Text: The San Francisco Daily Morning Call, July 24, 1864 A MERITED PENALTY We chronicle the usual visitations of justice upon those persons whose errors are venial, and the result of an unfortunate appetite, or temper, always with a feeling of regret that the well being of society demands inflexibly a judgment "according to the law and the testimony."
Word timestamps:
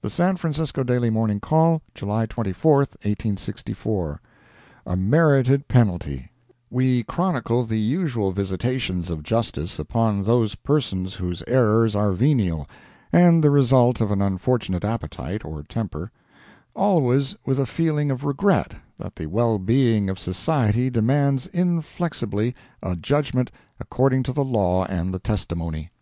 The 0.00 0.10
San 0.10 0.34
Francisco 0.38 0.82
Daily 0.82 1.08
Morning 1.08 1.38
Call, 1.38 1.82
July 1.94 2.26
24, 2.26 2.78
1864 2.78 4.20
A 4.84 4.96
MERITED 4.96 5.68
PENALTY 5.68 6.32
We 6.68 7.04
chronicle 7.04 7.64
the 7.64 7.78
usual 7.78 8.32
visitations 8.32 9.08
of 9.08 9.22
justice 9.22 9.78
upon 9.78 10.24
those 10.24 10.56
persons 10.56 11.14
whose 11.14 11.44
errors 11.46 11.94
are 11.94 12.10
venial, 12.10 12.66
and 13.12 13.44
the 13.44 13.52
result 13.52 14.00
of 14.00 14.10
an 14.10 14.20
unfortunate 14.20 14.84
appetite, 14.84 15.44
or 15.44 15.62
temper, 15.62 16.10
always 16.74 17.36
with 17.46 17.60
a 17.60 17.64
feeling 17.66 18.10
of 18.10 18.24
regret 18.24 18.74
that 18.98 19.14
the 19.14 19.26
well 19.26 19.60
being 19.60 20.10
of 20.10 20.18
society 20.18 20.90
demands 20.90 21.46
inflexibly 21.46 22.52
a 22.82 22.96
judgment 22.96 23.52
"according 23.78 24.24
to 24.24 24.32
the 24.32 24.44
law 24.44 24.84
and 24.86 25.14
the 25.14 25.20
testimony." 25.20 25.92